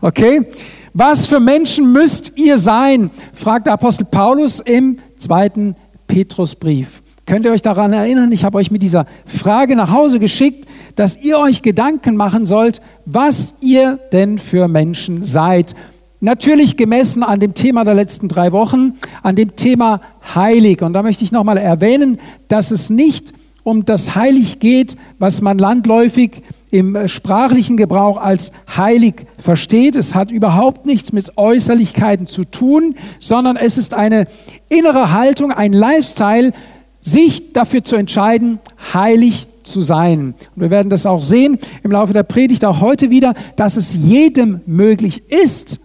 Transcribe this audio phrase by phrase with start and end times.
[0.00, 0.40] Okay?
[0.92, 3.12] Was für Menschen müsst ihr sein?
[3.32, 5.76] fragt der Apostel Paulus im zweiten
[6.08, 7.02] Petrusbrief.
[7.26, 8.32] Könnt ihr euch daran erinnern?
[8.32, 10.66] Ich habe euch mit dieser Frage nach Hause geschickt,
[10.96, 15.76] dass ihr euch Gedanken machen sollt, was ihr denn für Menschen seid.
[16.18, 20.00] Natürlich gemessen an dem Thema der letzten drei Wochen, an dem Thema
[20.34, 20.82] heilig.
[20.82, 22.18] Und da möchte ich nochmal erwähnen,
[22.48, 23.32] dass es nicht
[23.62, 29.96] um das Heilig geht, was man landläufig im äh, sprachlichen Gebrauch als heilig versteht.
[29.96, 34.26] Es hat überhaupt nichts mit Äußerlichkeiten zu tun, sondern es ist eine
[34.68, 36.52] innere Haltung, ein Lifestyle,
[37.00, 38.58] sich dafür zu entscheiden,
[38.92, 40.34] heilig zu sein.
[40.54, 43.94] Und wir werden das auch sehen im Laufe der Predigt auch heute wieder, dass es
[43.94, 45.80] jedem möglich ist,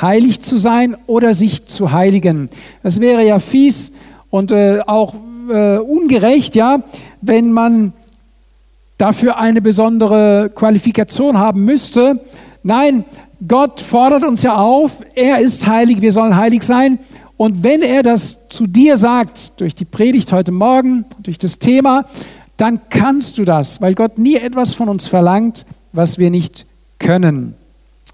[0.00, 2.48] heilig zu sein oder sich zu heiligen.
[2.82, 3.92] Das wäre ja fies
[4.30, 5.14] und äh, auch
[5.50, 6.82] äh, ungerecht, ja,
[7.26, 7.92] wenn man
[8.98, 12.20] dafür eine besondere Qualifikation haben müsste.
[12.62, 13.04] Nein,
[13.46, 16.98] Gott fordert uns ja auf, er ist heilig, wir sollen heilig sein.
[17.36, 22.06] Und wenn er das zu dir sagt, durch die Predigt heute Morgen, durch das Thema,
[22.56, 26.66] dann kannst du das, weil Gott nie etwas von uns verlangt, was wir nicht
[26.98, 27.54] können.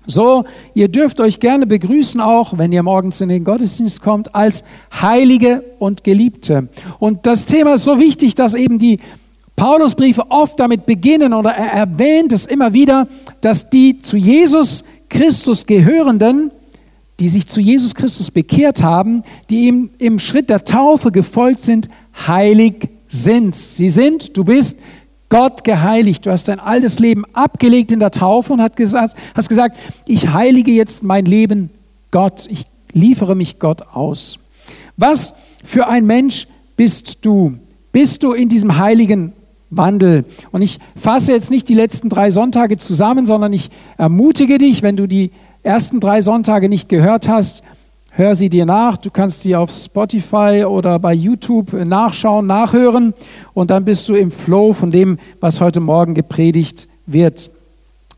[0.07, 4.65] So, ihr dürft euch gerne begrüßen auch, wenn ihr morgens in den Gottesdienst kommt, als
[5.01, 6.69] Heilige und Geliebte.
[6.99, 8.99] Und das Thema ist so wichtig, dass eben die
[9.57, 13.09] Paulusbriefe oft damit beginnen oder er erwähnt es immer wieder,
[13.43, 16.51] dass die zu Jesus Christus gehörenden,
[17.19, 21.91] die sich zu Jesus Christus bekehrt haben, die ihm im Schritt der Taufe gefolgt sind,
[22.27, 23.55] heilig sind.
[23.55, 24.79] Sie sind, du bist
[25.31, 26.27] Gott geheiligt.
[26.27, 31.03] Du hast dein altes Leben abgelegt in der Taufe und hast gesagt, ich heilige jetzt
[31.03, 31.71] mein Leben
[32.11, 32.47] Gott.
[32.51, 34.39] Ich liefere mich Gott aus.
[34.97, 37.55] Was für ein Mensch bist du?
[37.93, 39.33] Bist du in diesem heiligen
[39.71, 40.25] Wandel.
[40.51, 44.97] Und ich fasse jetzt nicht die letzten drei Sonntage zusammen, sondern ich ermutige dich, wenn
[44.97, 45.31] du die
[45.63, 47.63] ersten drei Sonntage nicht gehört hast,
[48.21, 48.99] hör sie dir nach.
[48.99, 53.15] Du kannst sie auf Spotify oder bei YouTube nachschauen, nachhören
[53.55, 57.51] und dann bist du im Flow von dem, was heute Morgen gepredigt wird.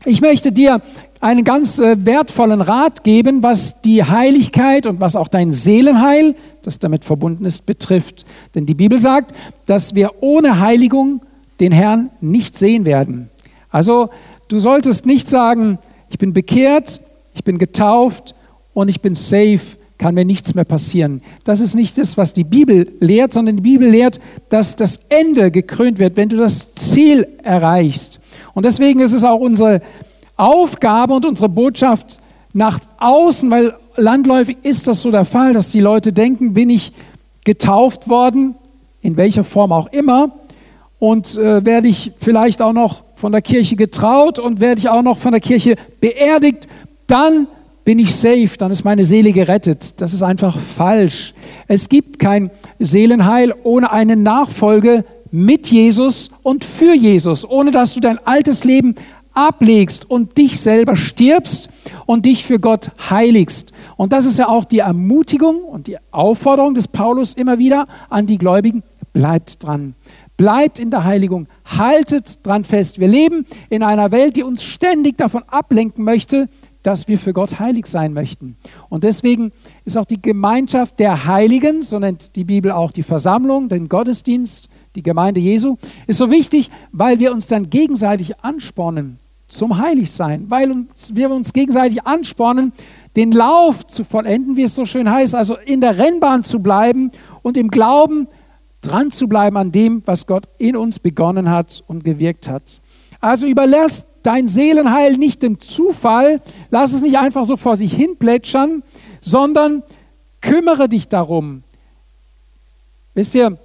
[0.03, 0.81] Ich möchte dir
[1.21, 6.79] einen ganz äh, wertvollen Rat geben, was die Heiligkeit und was auch dein Seelenheil, das
[6.79, 8.25] damit verbunden ist, betrifft.
[8.55, 9.33] Denn die Bibel sagt,
[9.67, 11.21] dass wir ohne Heiligung
[11.61, 13.29] den Herrn nicht sehen werden.
[13.69, 14.09] Also
[14.49, 16.99] du solltest nicht sagen, ich bin bekehrt,
[17.35, 18.35] ich bin getauft
[18.73, 19.61] und ich bin safe,
[19.97, 21.21] kann mir nichts mehr passieren.
[21.43, 25.51] Das ist nicht das, was die Bibel lehrt, sondern die Bibel lehrt, dass das Ende
[25.51, 28.19] gekrönt wird, wenn du das Ziel erreichst.
[28.53, 29.81] Und deswegen ist es auch unsere
[30.35, 32.19] Aufgabe und unsere Botschaft
[32.53, 36.91] nach außen, weil landläufig ist das so der Fall, dass die Leute denken, bin ich
[37.43, 38.55] getauft worden,
[39.01, 40.31] in welcher Form auch immer,
[40.99, 45.01] und äh, werde ich vielleicht auch noch von der Kirche getraut und werde ich auch
[45.01, 46.67] noch von der Kirche beerdigt,
[47.07, 47.47] dann
[47.83, 50.01] bin ich safe, dann ist meine Seele gerettet.
[50.01, 51.33] Das ist einfach falsch.
[51.67, 57.99] Es gibt kein Seelenheil ohne eine Nachfolge mit Jesus und für Jesus, ohne dass du
[57.99, 58.95] dein altes Leben
[59.33, 61.69] ablegst und dich selber stirbst
[62.05, 63.71] und dich für Gott heiligst.
[63.97, 68.27] Und das ist ja auch die Ermutigung und die Aufforderung des Paulus immer wieder an
[68.27, 69.95] die Gläubigen, bleibt dran.
[70.37, 72.99] Bleibt in der Heiligung, haltet dran fest.
[72.99, 76.49] Wir leben in einer Welt, die uns ständig davon ablenken möchte,
[76.83, 78.57] dass wir für Gott heilig sein möchten.
[78.89, 79.51] Und deswegen
[79.85, 84.69] ist auch die Gemeinschaft der Heiligen, so nennt die Bibel auch die Versammlung, den Gottesdienst,
[84.95, 89.17] die Gemeinde Jesu, ist so wichtig, weil wir uns dann gegenseitig anspornen
[89.47, 92.73] zum Heiligsein, weil uns, wir uns gegenseitig anspornen,
[93.15, 97.11] den Lauf zu vollenden, wie es so schön heißt, also in der Rennbahn zu bleiben
[97.43, 98.27] und im Glauben
[98.81, 102.81] dran zu bleiben an dem, was Gott in uns begonnen hat und gewirkt hat.
[103.21, 106.41] Also überlass dein Seelenheil nicht dem Zufall,
[106.71, 108.83] lass es nicht einfach so vor sich hin plätschern,
[109.21, 109.83] sondern
[110.41, 111.63] kümmere dich darum.
[113.13, 113.57] Wisst ihr,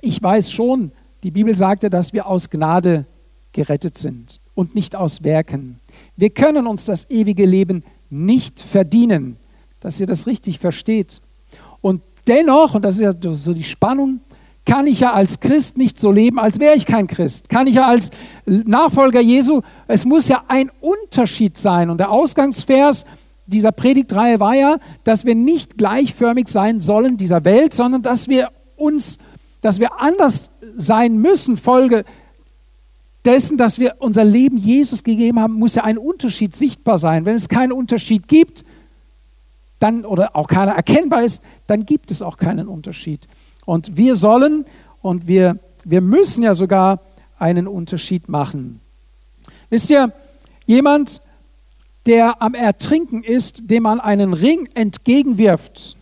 [0.00, 0.92] ich weiß schon,
[1.22, 3.04] die Bibel sagte, dass wir aus Gnade
[3.52, 5.80] gerettet sind und nicht aus Werken.
[6.16, 9.36] Wir können uns das ewige Leben nicht verdienen,
[9.80, 11.20] dass ihr das richtig versteht.
[11.80, 14.20] Und dennoch, und das ist ja so die Spannung,
[14.68, 17.48] kann ich ja als Christ nicht so leben, als wäre ich kein Christ.
[17.48, 18.10] Kann ich ja als
[18.44, 21.88] Nachfolger Jesu, es muss ja ein Unterschied sein.
[21.88, 23.06] Und der Ausgangsvers
[23.46, 28.50] dieser Predigtreihe war ja, dass wir nicht gleichförmig sein sollen dieser Welt, sondern dass wir
[28.76, 29.16] uns,
[29.62, 31.56] dass wir anders sein müssen.
[31.56, 32.04] Folge
[33.24, 37.24] dessen, dass wir unser Leben Jesus gegeben haben, muss ja ein Unterschied sichtbar sein.
[37.24, 38.66] Wenn es keinen Unterschied gibt,
[39.78, 43.26] dann oder auch keiner erkennbar ist, dann gibt es auch keinen Unterschied.
[43.68, 44.64] Und wir sollen
[45.02, 47.02] und wir, wir müssen ja sogar
[47.38, 48.80] einen Unterschied machen.
[49.68, 50.10] Wisst ihr,
[50.64, 51.20] jemand
[52.06, 55.98] der am Ertrinken ist, dem man einen Ring entgegenwirft,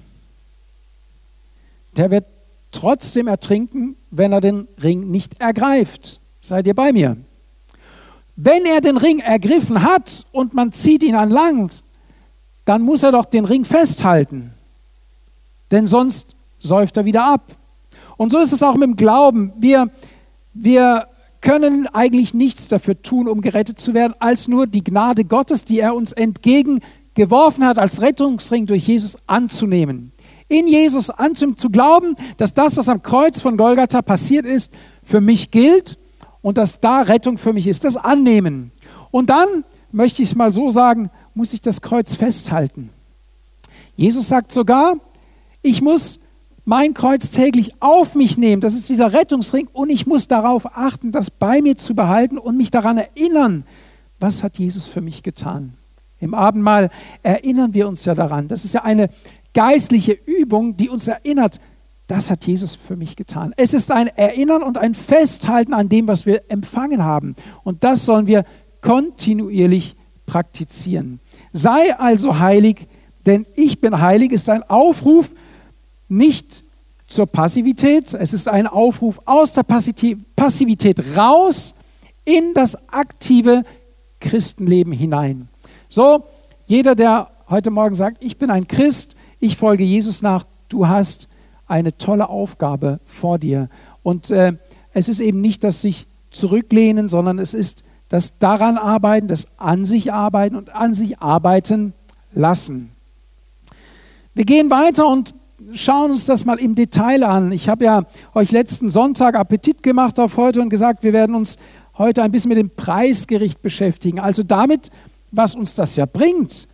[1.97, 2.27] der wird
[2.71, 6.21] trotzdem ertrinken, wenn er den Ring nicht ergreift.
[6.41, 7.17] Seid ihr bei mir?
[8.37, 11.83] Wenn er den Ring ergriffen hat und man zieht ihn an Land,
[12.65, 14.53] dann muss er doch den Ring festhalten.
[15.73, 17.56] Denn sonst säuft er wieder ab.
[18.17, 19.53] Und so ist es auch mit dem Glauben.
[19.59, 19.91] Wir,
[20.55, 21.09] wir
[21.41, 25.81] können eigentlich nichts dafür tun, um gerettet zu werden, als nur die Gnade Gottes, die
[25.81, 30.13] er uns entgegengeworfen hat, als Rettungsring durch Jesus anzunehmen.
[30.49, 34.73] In Jesus anzunehmen, zu glauben, dass das, was am Kreuz von Golgatha passiert ist,
[35.03, 35.99] für mich gilt
[36.41, 37.85] und dass da Rettung für mich ist.
[37.85, 38.73] Das annehmen.
[39.11, 42.91] Und dann, möchte ich es mal so sagen, muss ich das Kreuz festhalten.
[43.97, 44.97] Jesus sagt sogar,
[45.63, 46.21] ich muss
[46.67, 48.61] mein Kreuz täglich auf mich nehmen.
[48.61, 52.57] Das ist dieser Rettungsring und ich muss darauf achten, das bei mir zu behalten und
[52.57, 53.65] mich daran erinnern,
[54.19, 55.75] was hat Jesus für mich getan.
[56.19, 56.91] Im Abendmahl
[57.23, 58.49] erinnern wir uns ja daran.
[58.49, 59.11] Das ist ja eine
[59.55, 61.61] geistliche Übung, die uns erinnert,
[62.09, 63.53] das hat Jesus für mich getan.
[63.57, 67.37] Es ist ein Erinnern und ein Festhalten an dem, was wir empfangen haben.
[67.63, 68.45] Und das sollen wir
[68.81, 71.21] kontinuierlich praktizieren.
[71.53, 72.89] Sei also heilig,
[73.25, 75.31] denn ich bin heilig ist ein Aufruf
[76.09, 76.65] nicht
[77.07, 81.75] zur Passivität, es ist ein Aufruf aus der Passivität raus
[82.25, 83.65] in das aktive
[84.21, 85.49] Christenleben hinein.
[85.89, 86.25] So,
[86.65, 91.29] jeder, der heute Morgen sagt, ich bin ein Christ, ich folge Jesus nach, du hast
[91.69, 93.69] eine tolle Aufgabe vor dir.
[94.03, 94.55] Und äh,
[94.93, 99.85] es ist eben nicht das sich zurücklehnen, sondern es ist das daran arbeiten, das an
[99.85, 101.93] sich arbeiten und an sich arbeiten
[102.33, 102.93] lassen.
[104.35, 105.35] Wir gehen weiter und
[105.75, 107.53] schauen uns das mal im Detail an.
[107.53, 108.05] Ich habe ja
[108.35, 111.57] euch letzten Sonntag Appetit gemacht auf heute und gesagt, wir werden uns
[111.99, 114.21] heute ein bisschen mit dem Preisgericht beschäftigen.
[114.21, 114.91] Also damit,
[115.33, 116.69] was uns das ja bringt.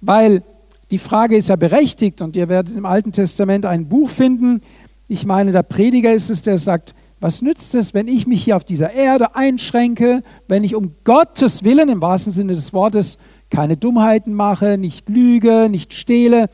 [0.00, 0.42] Weil
[0.90, 4.60] die Frage ist ja berechtigt und ihr werdet im Alten Testament ein Buch finden.
[5.08, 8.56] Ich meine, der Prediger ist es, der sagt, was nützt es, wenn ich mich hier
[8.56, 13.18] auf dieser Erde einschränke, wenn ich um Gottes Willen im wahrsten Sinne des Wortes
[13.50, 16.48] keine Dummheiten mache, nicht lüge, nicht stehle,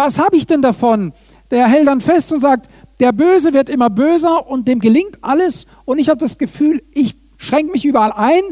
[0.00, 1.12] was habe ich denn davon?
[1.50, 2.68] Der hält dann fest und sagt,
[3.00, 7.16] der Böse wird immer böser und dem gelingt alles und ich habe das Gefühl, ich
[7.36, 8.42] schränke mich überall ein,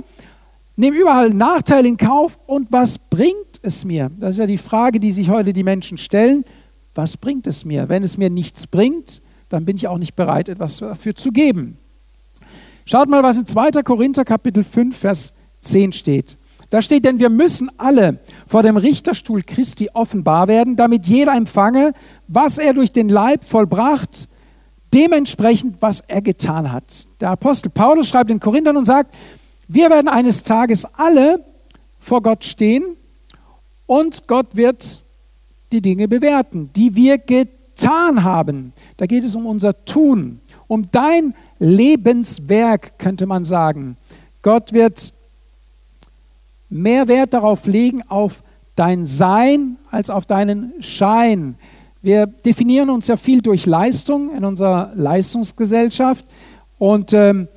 [0.77, 4.11] nehme überall Nachteil in Kauf und was bringt es mir?
[4.19, 6.45] Das ist ja die Frage, die sich heute die Menschen stellen.
[6.95, 7.89] Was bringt es mir?
[7.89, 11.79] Wenn es mir nichts bringt, dann bin ich auch nicht bereit, etwas dafür zu geben.
[12.85, 13.83] Schaut mal, was in 2.
[13.83, 16.38] Korinther Kapitel 5, Vers 10 steht.
[16.71, 21.93] Da steht, denn wir müssen alle vor dem Richterstuhl Christi offenbar werden, damit jeder empfange,
[22.27, 24.29] was er durch den Leib vollbracht,
[24.93, 27.07] dementsprechend, was er getan hat.
[27.21, 29.15] Der Apostel Paulus schreibt in Korinthern und sagt,
[29.67, 31.45] wir werden eines Tages alle
[31.99, 32.97] vor Gott stehen
[33.87, 35.03] und Gott wird
[35.73, 38.73] die Dinge bewerten, die wir getan haben.
[38.97, 43.97] Da geht es um unser Tun, um dein Lebenswerk, könnte man sagen.
[44.43, 45.13] Gott wird
[46.71, 48.43] mehr Wert darauf legen, auf
[48.77, 51.57] dein Sein als auf deinen Schein.
[52.01, 56.25] Wir definieren uns ja viel durch Leistung in unserer Leistungsgesellschaft
[56.79, 57.49] und ähm,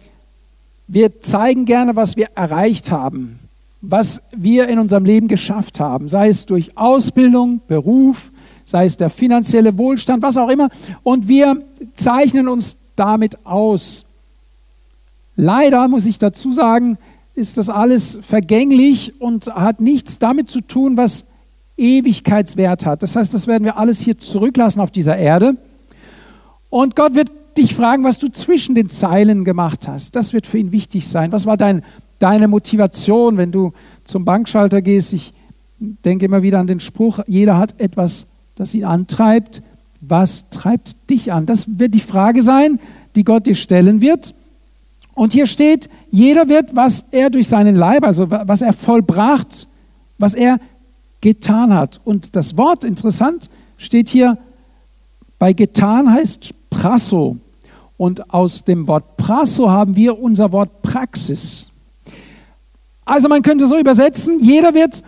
[0.88, 3.40] wir zeigen gerne, was wir erreicht haben,
[3.82, 8.32] was wir in unserem Leben geschafft haben, sei es durch Ausbildung, Beruf,
[8.66, 10.70] sei es der finanzielle Wohlstand, was auch immer.
[11.04, 11.62] Und wir
[11.94, 14.06] zeichnen uns damit aus.
[15.36, 16.98] Leider muss ich dazu sagen,
[17.34, 21.26] ist das alles vergänglich und hat nichts damit zu tun, was
[21.78, 23.02] Ewigkeitswert hat.
[23.04, 25.56] Das heißt, das werden wir alles hier zurücklassen auf dieser Erde.
[26.70, 30.16] Und Gott wird dich fragen, was du zwischen den Zeilen gemacht hast.
[30.16, 31.32] Das wird für ihn wichtig sein.
[31.32, 31.84] Was war dein,
[32.20, 33.74] deine Motivation, wenn du
[34.06, 35.14] zum Bankschalter gehst?
[35.14, 35.34] Ich
[35.80, 39.62] denke immer wieder an den Spruch, jeder hat etwas, das ihn antreibt.
[40.00, 41.46] Was treibt dich an?
[41.46, 42.80] Das wird die Frage sein,
[43.16, 44.34] die Gott dir stellen wird.
[45.14, 49.68] Und hier steht, jeder wird, was er durch seinen Leib, also was er vollbracht,
[50.18, 50.60] was er
[51.20, 52.00] getan hat.
[52.04, 54.38] Und das Wort, interessant, steht hier,
[55.38, 57.38] bei getan heißt prasso.
[57.98, 61.68] Und aus dem Wort prasso haben wir unser Wort Praxis.
[63.06, 65.04] Also man könnte so übersetzen, jeder wird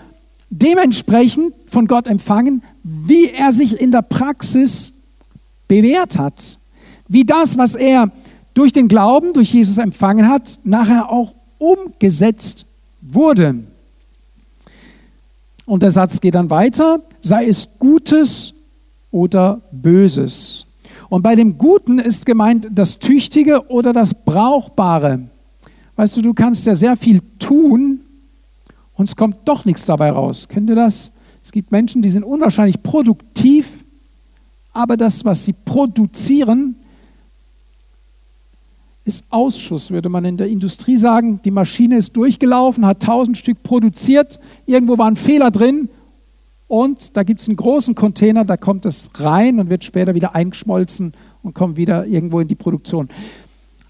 [0.50, 4.93] dementsprechend von Gott empfangen, wie er sich in der Praxis
[5.67, 6.60] bewährt hat.
[7.07, 8.12] Wie das, was er
[8.53, 12.65] durch den Glauben, durch Jesus empfangen hat, nachher auch umgesetzt
[13.01, 13.63] wurde.
[15.65, 18.53] Und der Satz geht dann weiter, sei es Gutes
[19.12, 20.65] oder Böses.
[21.10, 25.29] Und bei dem Guten ist gemeint das Tüchtige oder das Brauchbare.
[25.95, 28.01] Weißt du, du kannst ja sehr viel tun
[28.95, 30.48] und es kommt doch nichts dabei raus.
[30.48, 31.12] Kennt ihr das?
[31.43, 33.86] Es gibt Menschen, die sind unwahrscheinlich produktiv,
[34.72, 36.73] aber das, was sie produzieren,
[39.05, 41.41] ist Ausschuss, würde man in der Industrie sagen.
[41.43, 45.89] Die Maschine ist durchgelaufen, hat tausend Stück produziert, irgendwo war ein Fehler drin
[46.67, 50.33] und da gibt es einen großen Container, da kommt es rein und wird später wieder
[50.36, 53.10] eingeschmolzen und kommt wieder irgendwo in die Produktion.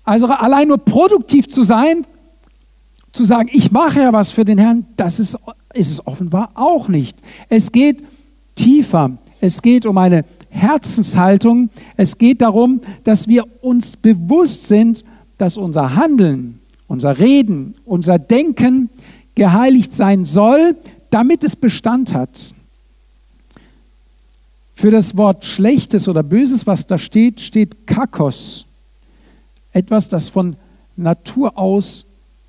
[0.03, 2.05] Also allein nur produktiv zu sein,
[3.11, 5.37] zu sagen, ich mache ja was für den Herrn, das ist,
[5.73, 7.17] ist es offenbar auch nicht.
[7.47, 8.03] Es geht
[8.55, 9.11] tiefer.
[9.39, 11.69] Es geht um eine Herzenshaltung.
[11.97, 15.03] Es geht darum, dass wir uns bewusst sind,
[15.37, 18.89] dass unser Handeln, unser Reden, unser Denken
[19.35, 20.75] geheiligt sein soll,
[21.09, 22.53] damit es Bestand hat.
[24.75, 28.65] Für das Wort Schlechtes oder Böses, was da steht, steht Kakos.
[29.71, 30.55] Etwas, das von
[30.95, 32.05] Natur aus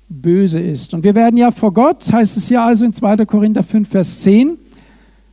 [0.09, 0.93] böse ist.
[0.93, 3.25] Und wir werden ja vor Gott, heißt es ja also in 2.
[3.25, 4.57] Korinther 5, Vers 10,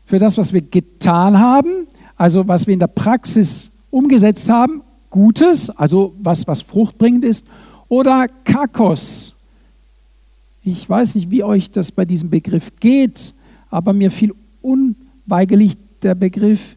[0.05, 1.87] für das, was wir getan haben,
[2.23, 7.45] also was wir in der Praxis umgesetzt haben, Gutes, also was, was fruchtbringend ist,
[7.89, 9.35] oder Kakos.
[10.63, 13.35] Ich weiß nicht, wie euch das bei diesem Begriff geht,
[13.71, 16.77] aber mir fiel unweigerlich der Begriff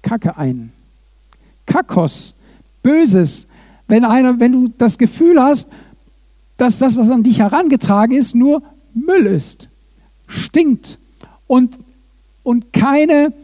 [0.00, 0.72] Kacke ein.
[1.66, 2.34] Kakos,
[2.82, 3.46] Böses.
[3.88, 5.68] Wenn, einer, wenn du das Gefühl hast,
[6.56, 8.62] dass das, was an dich herangetragen ist, nur
[8.94, 9.68] Müll ist,
[10.26, 10.98] stinkt
[11.46, 11.76] und,
[12.42, 13.34] und keine,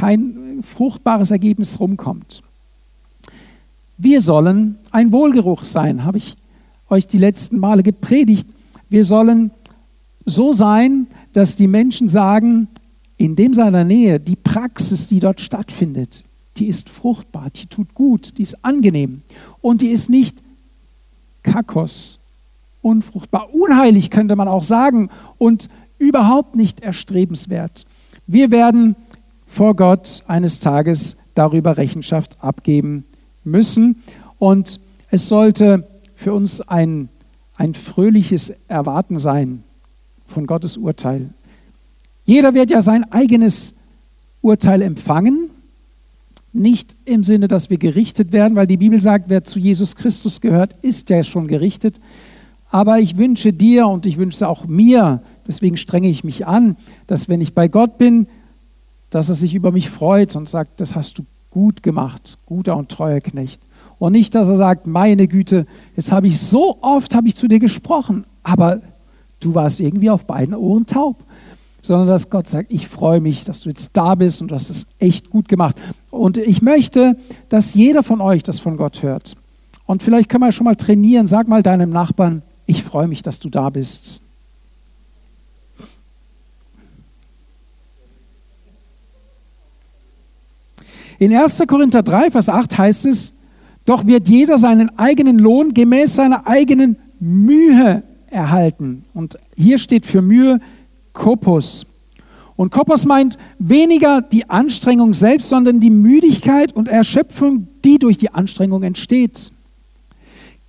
[0.00, 2.42] kein fruchtbares Ergebnis rumkommt.
[3.98, 6.36] Wir sollen ein Wohlgeruch sein, habe ich
[6.88, 8.48] euch die letzten Male gepredigt.
[8.88, 9.50] Wir sollen
[10.24, 12.68] so sein, dass die Menschen sagen,
[13.18, 16.24] in dem seiner Nähe, die Praxis, die dort stattfindet,
[16.56, 19.20] die ist fruchtbar, die tut gut, die ist angenehm
[19.60, 20.38] und die ist nicht
[21.42, 22.18] kakos,
[22.80, 27.84] unfruchtbar, unheilig könnte man auch sagen und überhaupt nicht erstrebenswert.
[28.26, 28.96] Wir werden
[29.50, 33.04] vor Gott eines Tages darüber Rechenschaft abgeben
[33.42, 33.96] müssen
[34.38, 34.78] und
[35.10, 37.08] es sollte für uns ein,
[37.56, 39.64] ein fröhliches Erwarten sein
[40.26, 41.30] von Gottes Urteil.
[42.24, 43.74] Jeder wird ja sein eigenes
[44.40, 45.50] Urteil empfangen
[46.52, 50.40] nicht im Sinne, dass wir gerichtet werden, weil die Bibel sagt, wer zu Jesus Christus
[50.40, 52.00] gehört, ist ja schon gerichtet.
[52.70, 56.76] Aber ich wünsche dir und ich wünsche auch mir, deswegen strenge ich mich an,
[57.06, 58.26] dass wenn ich bei Gott bin,
[59.10, 62.90] dass er sich über mich freut und sagt, das hast du gut gemacht, guter und
[62.90, 63.62] treuer Knecht.
[63.98, 67.48] Und nicht, dass er sagt, meine Güte, jetzt habe ich so oft habe ich zu
[67.48, 68.80] dir gesprochen, aber
[69.40, 71.24] du warst irgendwie auf beiden Ohren taub
[71.82, 74.70] sondern dass Gott sagt, ich freue mich, dass du jetzt da bist und du hast
[74.70, 75.76] es echt gut gemacht.
[76.10, 77.16] Und ich möchte,
[77.48, 79.36] dass jeder von euch das von Gott hört.
[79.86, 81.26] Und vielleicht können wir schon mal trainieren.
[81.26, 84.22] Sag mal deinem Nachbarn, ich freue mich, dass du da bist.
[91.20, 91.62] In 1.
[91.66, 93.34] Korinther 3, Vers 8 heißt es,
[93.84, 99.02] doch wird jeder seinen eigenen Lohn gemäß seiner eigenen Mühe erhalten.
[99.12, 100.60] Und hier steht für Mühe
[101.12, 101.84] Kopos.
[102.56, 108.32] Und Kopos meint weniger die Anstrengung selbst, sondern die Müdigkeit und Erschöpfung, die durch die
[108.32, 109.52] Anstrengung entsteht.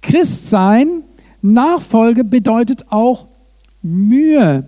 [0.01, 1.03] Christsein,
[1.41, 3.27] Nachfolge bedeutet auch
[3.81, 4.67] Mühe,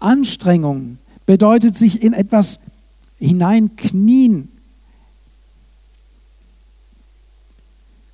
[0.00, 2.58] Anstrengung, bedeutet sich in etwas
[3.20, 4.57] hineinknien.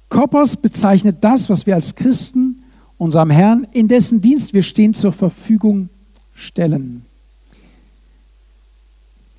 [0.09, 2.63] Kopos bezeichnet das, was wir als Christen
[2.99, 5.89] unserem Herrn, in dessen Dienst wir stehen, zur Verfügung
[6.33, 7.05] stellen.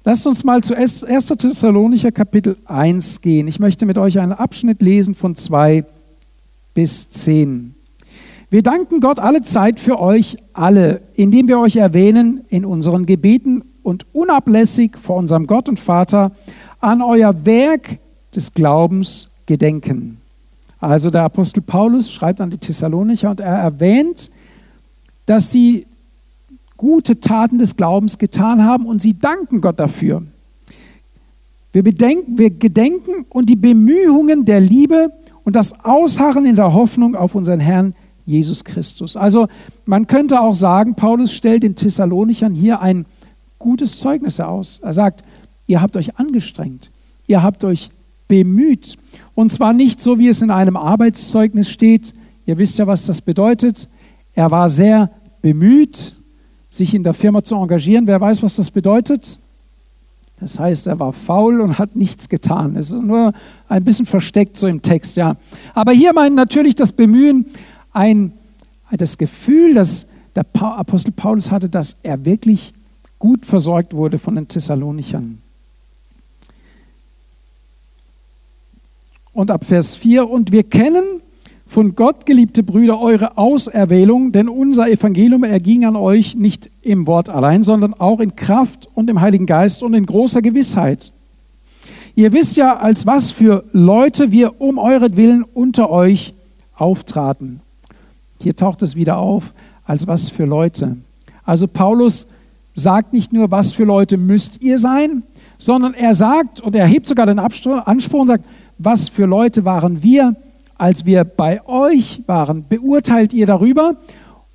[0.04, 1.06] Lasst uns mal zu 1.
[1.38, 3.48] Thessalonicher Kapitel 1 gehen.
[3.48, 5.84] Ich möchte mit euch einen Abschnitt lesen von 2
[6.76, 7.74] bis 10.
[8.52, 13.64] Wir danken Gott alle Zeit für euch alle, indem wir euch erwähnen in unseren Gebeten
[13.82, 16.32] und unablässig vor unserem Gott und Vater
[16.80, 17.98] an euer Werk
[18.36, 20.22] des Glaubens gedenken.
[20.86, 24.30] Also der Apostel Paulus schreibt an die Thessalonicher und er erwähnt,
[25.26, 25.88] dass sie
[26.78, 30.22] gute Taten des Glaubens getan haben und sie danken Gott dafür.
[31.74, 35.12] Wir, bedenken, wir gedenken und die Bemühungen der Liebe
[35.44, 37.96] und das Ausharren in der Hoffnung auf unseren Herrn
[38.28, 39.18] Jesus Christus.
[39.18, 39.48] Also
[39.86, 43.06] man könnte auch sagen, Paulus stellt den Thessalonichern hier ein
[43.58, 44.80] gutes Zeugnis aus.
[44.84, 45.24] Er sagt,
[45.66, 46.92] ihr habt euch angestrengt,
[47.26, 47.90] ihr habt euch
[48.28, 48.96] bemüht.
[49.34, 52.14] Und zwar nicht so, wie es in einem Arbeitszeugnis steht.
[52.46, 53.90] Ihr wisst ja, was das bedeutet.
[54.34, 56.16] Er war sehr bemüht,
[56.70, 58.08] sich in der Firma zu engagieren.
[58.08, 59.40] Wer weiß, was das bedeutet?
[60.40, 62.76] Das heißt, er war faul und hat nichts getan.
[62.76, 63.32] Es ist nur
[63.70, 65.38] ein bisschen versteckt so im Text, ja.
[65.74, 67.46] Aber hier meint natürlich das Bemühen
[67.94, 68.34] ein,
[68.92, 72.74] das Gefühl, dass der Apostel Paulus hatte, dass er wirklich
[73.18, 75.42] gut versorgt wurde von den Thessalonichern.
[79.36, 81.04] Und ab Vers 4, und wir kennen
[81.68, 87.28] von Gott, geliebte Brüder, eure Auserwählung, denn unser Evangelium erging an euch nicht im Wort
[87.28, 91.12] allein, sondern auch in Kraft und im Heiligen Geist und in großer Gewissheit.
[92.16, 96.34] Ihr wisst ja, als was für Leute wir um euretwillen unter euch
[96.74, 97.60] auftraten.
[98.42, 100.96] Hier taucht es wieder auf, als was für Leute.
[101.44, 102.26] Also Paulus
[102.74, 105.24] sagt nicht nur, was für Leute müsst ihr sein,
[105.58, 108.46] sondern er sagt und er hebt sogar den Anspruch und sagt,
[108.78, 110.36] was für Leute waren wir,
[110.78, 112.66] als wir bei euch waren?
[112.68, 113.96] Beurteilt ihr darüber?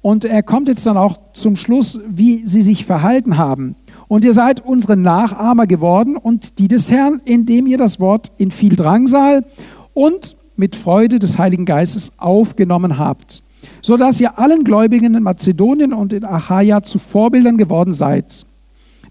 [0.02, 3.76] Und er kommt jetzt dann auch zum Schluss, wie sie sich verhalten haben.
[4.08, 8.50] Und ihr seid unsere Nachahmer geworden und die des Herrn, indem ihr das Wort in
[8.50, 9.44] viel Drangsal
[9.92, 13.42] und mit Freude des Heiligen Geistes aufgenommen habt,
[13.82, 18.46] sodass ihr allen Gläubigen in Mazedonien und in Achaia zu Vorbildern geworden seid.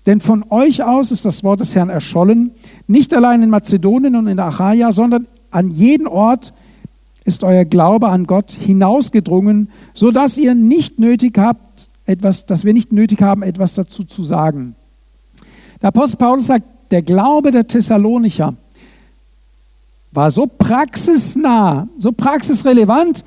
[0.06, 2.52] Denn von euch aus ist das Wort des Herrn erschollen,
[2.88, 6.54] nicht allein in Mazedonien und in Achaia, sondern an jeden Ort
[7.26, 12.74] ist euer Glaube an Gott hinausgedrungen, so dass ihr nicht nötig habt, etwas, dass wir
[12.74, 14.76] nicht nötig haben, etwas dazu zu sagen.
[15.82, 18.56] Der Apostel Paulus sagt, der Glaube der Thessalonicher
[20.12, 23.24] war so praxisnah, so praxisrelevant,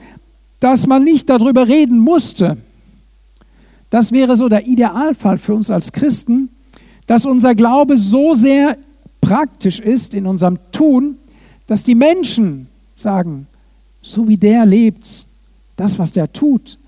[0.58, 2.56] dass man nicht darüber reden musste.
[3.90, 6.48] Das wäre so der Idealfall für uns als Christen,
[7.12, 8.78] dass unser Glaube so sehr
[9.20, 11.18] praktisch ist in unserem Tun,
[11.66, 13.48] dass die Menschen sagen,
[14.00, 15.26] so wie der lebt,
[15.76, 16.78] das, was der tut,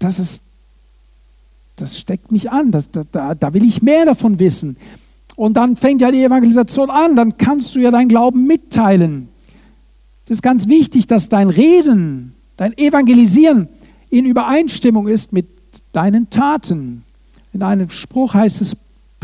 [0.00, 0.42] das, ist,
[1.76, 4.76] das steckt mich an, das, da, da will ich mehr davon wissen.
[5.36, 9.28] Und dann fängt ja die Evangelisation an, dann kannst du ja deinen Glauben mitteilen.
[10.24, 13.68] Das ist ganz wichtig, dass dein Reden, dein Evangelisieren
[14.10, 15.46] in Übereinstimmung ist mit
[15.92, 17.04] deinen Taten.
[17.52, 18.76] In einem Spruch heißt es,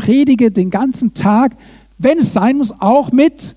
[0.03, 1.55] predige den ganzen Tag,
[1.97, 3.55] wenn es sein muss, auch mit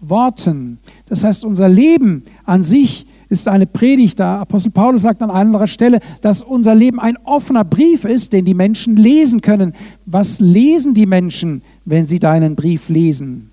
[0.00, 0.78] Worten.
[1.06, 4.18] Das heißt, unser Leben an sich ist eine Predigt.
[4.18, 8.44] Der Apostel Paulus sagt an anderer Stelle, dass unser Leben ein offener Brief ist, den
[8.44, 9.72] die Menschen lesen können.
[10.04, 13.50] Was lesen die Menschen, wenn sie deinen Brief lesen?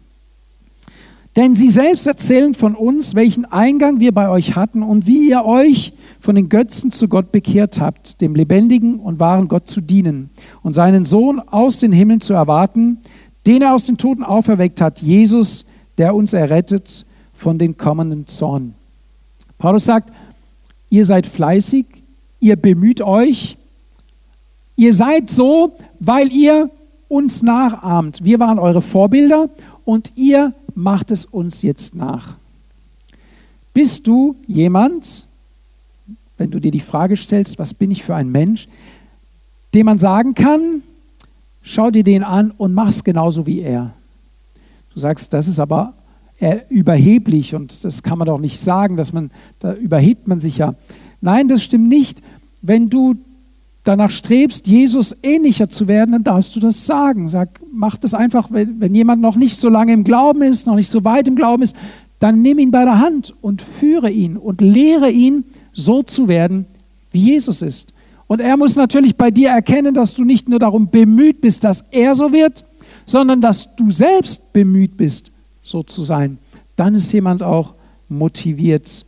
[1.36, 5.46] Denn sie selbst erzählen von uns, welchen Eingang wir bei euch hatten und wie ihr
[5.46, 10.30] euch von den Götzen zu Gott bekehrt habt, dem lebendigen und wahren Gott zu dienen
[10.62, 13.00] und seinen Sohn aus den Himmeln zu erwarten,
[13.46, 15.66] den er aus den Toten auferweckt hat, Jesus,
[15.98, 18.74] der uns errettet von den kommenden Zorn.
[19.58, 20.12] Paulus sagt,
[20.90, 21.86] ihr seid fleißig,
[22.42, 23.58] ihr bemüht euch,
[24.76, 26.70] ihr seid so, weil ihr
[27.08, 28.24] uns nachahmt.
[28.24, 29.50] Wir waren eure Vorbilder
[29.86, 32.38] und ihr macht es uns jetzt nach.
[33.74, 35.28] Bist du jemand,
[36.38, 38.68] wenn du dir die Frage stellst, was bin ich für ein Mensch,
[39.74, 40.84] dem man sagen kann,
[41.62, 43.94] schau dir den an und mach es genauso wie er.
[44.94, 45.94] Du sagst, das ist aber
[46.70, 49.30] überheblich und das kann man doch nicht sagen, dass man,
[49.60, 50.74] da überhebt man sich ja.
[51.22, 52.22] Nein, das stimmt nicht.
[52.64, 53.16] Wenn du
[53.84, 57.28] danach strebst, Jesus ähnlicher zu werden, dann darfst du das sagen.
[57.28, 60.76] Sag, mach das einfach, wenn, wenn jemand noch nicht so lange im Glauben ist, noch
[60.76, 61.76] nicht so weit im Glauben ist,
[62.20, 66.66] dann nimm ihn bei der Hand und führe ihn und lehre ihn, so zu werden,
[67.12, 67.94] wie Jesus ist.
[68.28, 71.84] Und er muss natürlich bei dir erkennen, dass du nicht nur darum bemüht bist, dass
[71.92, 72.64] er so wird,
[73.06, 76.38] sondern dass du selbst bemüht bist, so zu sein.
[76.76, 77.74] Dann ist jemand auch
[78.08, 79.06] motiviert.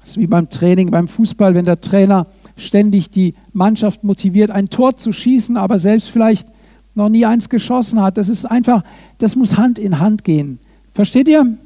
[0.00, 2.26] Das ist wie beim Training, beim Fußball, wenn der Trainer
[2.58, 6.48] ständig die Mannschaft motiviert, ein Tor zu schießen, aber selbst vielleicht
[6.94, 8.18] noch nie eins geschossen hat.
[8.18, 8.84] Das ist einfach,
[9.18, 10.58] das muss Hand in Hand gehen.
[10.92, 11.56] Versteht ihr?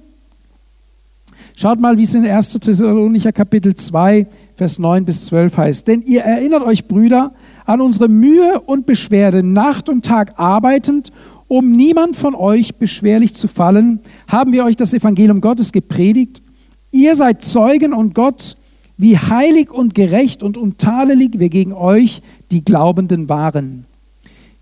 [1.57, 2.53] Schaut mal, wie es in 1.
[2.53, 5.89] Thessalonicher Kapitel 2, Vers 9 bis 12 heißt.
[5.89, 7.33] Denn ihr erinnert euch, Brüder,
[7.65, 11.13] an unsere Mühe und Beschwerde, Nacht und Tag arbeitend
[11.53, 16.41] um niemand von euch beschwerlich zu fallen, haben wir euch das Evangelium Gottes gepredigt.
[16.93, 18.57] Ihr seid Zeugen und Gott,
[19.03, 23.85] wie heilig und gerecht und untadelig wir gegen euch, die Glaubenden, waren.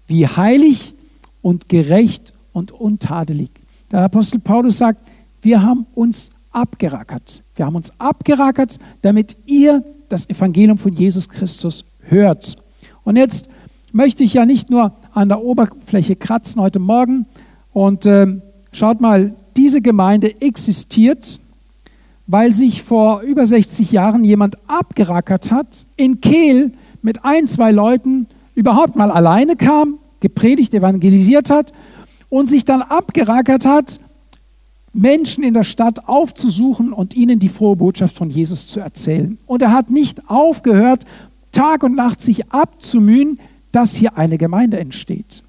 [0.06, 0.94] Wie heilig
[1.42, 3.50] und gerecht und untadelig.
[3.92, 5.06] Der Apostel Paulus sagt,
[5.42, 7.42] wir haben uns abgerackert.
[7.54, 12.56] Wir haben uns abgerackert, damit ihr das Evangelium von Jesus Christus hört.
[13.04, 13.46] Und jetzt
[13.92, 17.26] möchte ich ja nicht nur an der Oberfläche kratzen heute Morgen.
[17.74, 18.26] Und äh,
[18.72, 21.40] schaut mal, diese Gemeinde existiert,
[22.30, 26.70] weil sich vor über 60 Jahren jemand abgerackert hat, in Kehl
[27.02, 31.72] mit ein, zwei Leuten überhaupt mal alleine kam, gepredigt, evangelisiert hat
[32.28, 33.98] und sich dann abgerackert hat,
[34.92, 39.36] Menschen in der Stadt aufzusuchen und ihnen die frohe Botschaft von Jesus zu erzählen.
[39.46, 41.06] Und er hat nicht aufgehört,
[41.50, 43.40] Tag und Nacht sich abzumühen,
[43.72, 45.42] dass hier eine Gemeinde entsteht.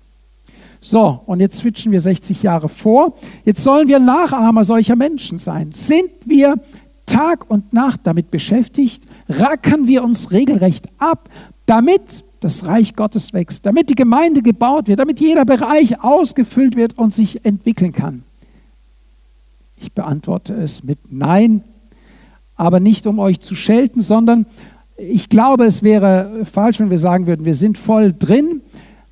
[0.83, 3.13] So, und jetzt switchen wir 60 Jahre vor.
[3.45, 5.71] Jetzt sollen wir Nachahmer solcher Menschen sein.
[5.71, 6.55] Sind wir
[7.11, 9.03] Tag und Nacht damit beschäftigt?
[9.27, 11.29] Rackern wir uns regelrecht ab,
[11.65, 16.97] damit das Reich Gottes wächst, damit die Gemeinde gebaut wird, damit jeder Bereich ausgefüllt wird
[16.97, 18.23] und sich entwickeln kann?
[19.75, 21.63] Ich beantworte es mit Nein,
[22.55, 24.45] aber nicht um euch zu schelten, sondern
[24.95, 28.61] ich glaube, es wäre falsch, wenn wir sagen würden, wir sind voll drin,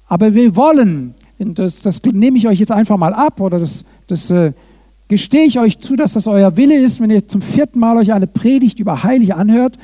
[0.08, 4.30] aber wir wollen, das, das nehme ich euch jetzt einfach mal ab oder das, das
[4.30, 4.54] äh,
[5.10, 8.14] gestehe ich euch zu, dass das euer Wille ist, wenn ihr zum vierten Mal euch
[8.14, 9.78] eine Predigt über Heilig anhört,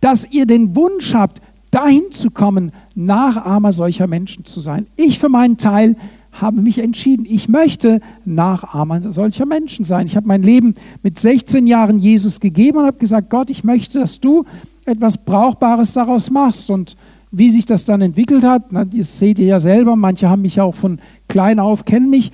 [0.00, 4.86] dass ihr den Wunsch habt, dahin zu kommen, Nachahmer solcher Menschen zu sein.
[4.96, 5.96] Ich für meinen Teil
[6.32, 10.06] habe mich entschieden, ich möchte Nachahmer solcher Menschen sein.
[10.06, 13.98] Ich habe mein Leben mit 16 Jahren Jesus gegeben und habe gesagt, Gott, ich möchte,
[13.98, 14.44] dass du
[14.84, 16.70] etwas Brauchbares daraus machst.
[16.70, 16.96] Und
[17.32, 20.64] wie sich das dann entwickelt hat, das seht ihr ja selber, manche haben mich ja
[20.64, 22.30] auch von klein auf, kennen mich.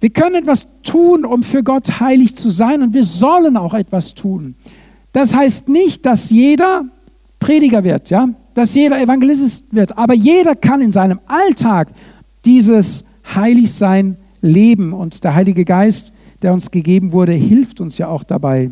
[0.00, 4.14] Wir können etwas tun, um für Gott heilig zu sein und wir sollen auch etwas
[4.14, 4.54] tun.
[5.12, 6.84] Das heißt nicht, dass jeder
[7.40, 11.88] Prediger wird, ja, dass jeder Evangelist wird, aber jeder kann in seinem Alltag
[12.44, 18.24] dieses Heiligsein leben und der Heilige Geist, der uns gegeben wurde, hilft uns ja auch
[18.24, 18.70] dabei.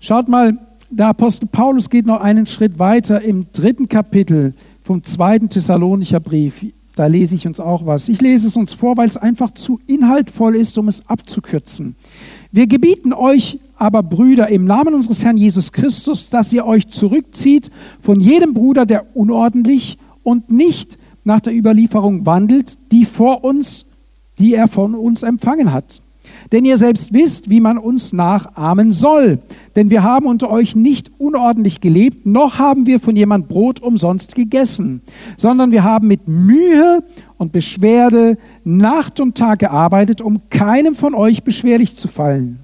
[0.00, 0.58] Schaut mal,
[0.90, 6.64] der Apostel Paulus geht noch einen Schritt weiter im dritten Kapitel vom zweiten Thessalonicher Brief.
[6.96, 8.08] Da lese ich uns auch was.
[8.08, 11.94] Ich lese es uns vor, weil es einfach zu inhaltvoll ist, um es abzukürzen.
[12.50, 17.70] Wir gebieten euch aber, Brüder, im Namen unseres Herrn Jesus Christus, dass ihr euch zurückzieht
[18.00, 23.84] von jedem Bruder, der unordentlich und nicht nach der Überlieferung wandelt, die vor uns,
[24.38, 26.00] die er von uns empfangen hat.
[26.52, 29.40] Denn ihr selbst wisst, wie man uns nachahmen soll.
[29.74, 34.34] Denn wir haben unter euch nicht unordentlich gelebt, noch haben wir von jemand Brot umsonst
[34.34, 35.02] gegessen,
[35.36, 37.02] sondern wir haben mit Mühe
[37.36, 42.60] und Beschwerde Nacht und Tag gearbeitet, um keinem von euch beschwerlich zu fallen.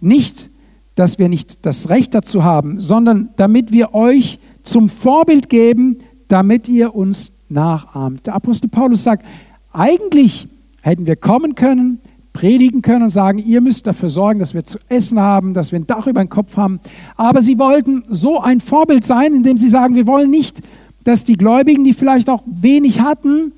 [0.00, 0.50] Nicht,
[0.94, 5.98] dass wir nicht das Recht dazu haben, sondern damit wir euch zum Vorbild geben,
[6.28, 8.26] damit ihr uns nachahmt.
[8.26, 9.24] Der Apostel Paulus sagt,
[9.72, 10.48] eigentlich
[10.80, 12.00] hätten wir kommen können,
[12.36, 15.78] predigen können und sagen, ihr müsst dafür sorgen, dass wir zu essen haben, dass wir
[15.78, 16.80] ein Dach über den Kopf haben.
[17.16, 20.60] Aber sie wollten so ein Vorbild sein, indem sie sagen, wir wollen nicht,
[21.02, 23.52] dass die Gläubigen, die vielleicht auch wenig hatten,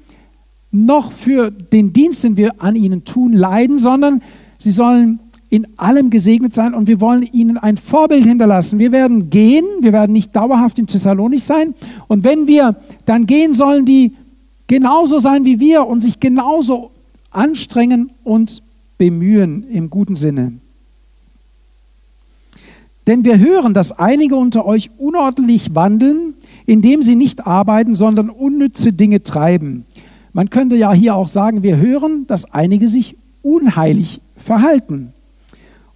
[0.70, 4.22] noch für den Dienst, den wir an ihnen tun, leiden, sondern
[4.58, 5.18] sie sollen
[5.50, 8.78] in allem gesegnet sein und wir wollen ihnen ein Vorbild hinterlassen.
[8.78, 11.74] Wir werden gehen, wir werden nicht dauerhaft in Thessalonich sein
[12.06, 14.12] und wenn wir dann gehen, sollen die
[14.68, 16.92] genauso sein wie wir und sich genauso
[17.30, 18.62] anstrengen und
[18.98, 20.54] bemühen im guten Sinne.
[23.06, 26.34] Denn wir hören, dass einige unter euch unordentlich wandeln,
[26.66, 29.86] indem sie nicht arbeiten, sondern unnütze Dinge treiben.
[30.34, 35.14] Man könnte ja hier auch sagen, wir hören, dass einige sich unheilig verhalten.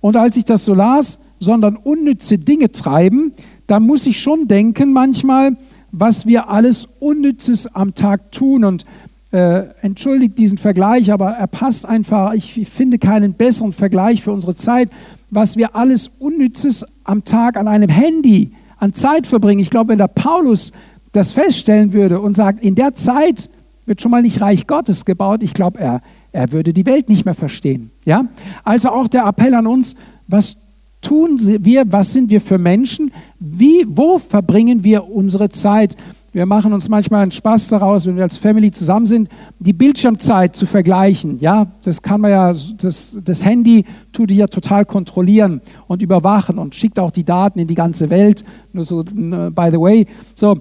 [0.00, 3.32] Und als ich das so las, sondern unnütze Dinge treiben,
[3.66, 5.56] da muss ich schon denken manchmal,
[5.90, 8.64] was wir alles Unnützes am Tag tun.
[8.64, 8.86] Und
[9.32, 12.34] äh, entschuldigt diesen Vergleich, aber er passt einfach.
[12.34, 14.90] Ich finde keinen besseren Vergleich für unsere Zeit,
[15.30, 19.60] was wir alles Unnützes am Tag an einem Handy an Zeit verbringen.
[19.60, 20.72] Ich glaube, wenn der Paulus
[21.12, 23.48] das feststellen würde und sagt, in der Zeit
[23.86, 27.24] wird schon mal nicht Reich Gottes gebaut, ich glaube, er, er würde die Welt nicht
[27.24, 27.90] mehr verstehen.
[28.04, 28.26] Ja?
[28.64, 29.94] Also auch der Appell an uns,
[30.28, 30.56] was
[31.00, 35.96] tun wir, was sind wir für Menschen, wie, wo verbringen wir unsere Zeit?
[36.34, 40.56] Wir machen uns manchmal einen Spaß daraus, wenn wir als Family zusammen sind, die Bildschirmzeit
[40.56, 41.38] zu vergleichen.
[41.40, 46.58] Ja, das kann man ja, das, das Handy tut die ja total kontrollieren und überwachen
[46.58, 48.46] und schickt auch die Daten in die ganze Welt.
[48.72, 50.06] Nur so, by the way.
[50.34, 50.58] So,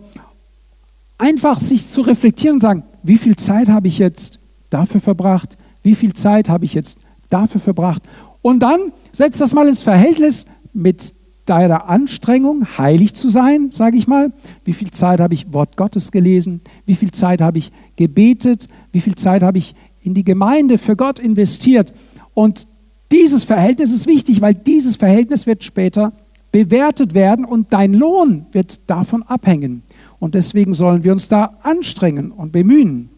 [1.18, 5.58] einfach sich zu reflektieren und sagen, wie viel Zeit habe ich jetzt dafür verbracht?
[5.84, 8.04] Wie viel Zeit habe ich jetzt dafür verbracht?
[8.42, 11.14] Und dann setzt das mal ins Verhältnis mit
[11.52, 14.32] deiner Anstrengung, heilig zu sein, sage ich mal.
[14.64, 16.62] Wie viel Zeit habe ich Wort Gottes gelesen?
[16.86, 18.70] Wie viel Zeit habe ich gebetet?
[18.94, 21.94] Wie viel Zeit habe ich in die Gemeinde für Gott investiert?
[22.34, 22.70] Und
[23.12, 26.14] dieses Verhältnis ist wichtig, weil dieses Verhältnis wird später
[26.54, 29.84] bewertet werden und dein Lohn wird davon abhängen.
[30.20, 33.10] Und deswegen sollen wir uns da anstrengen und bemühen.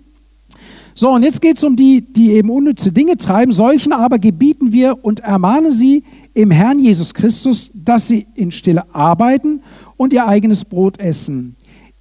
[0.95, 3.51] So, und jetzt geht es um die, die eben unnütze Dinge treiben.
[3.51, 6.03] Solchen aber gebieten wir und ermahnen sie
[6.34, 9.62] im Herrn Jesus Christus, dass sie in Stille arbeiten
[9.97, 11.56] und ihr eigenes Brot essen.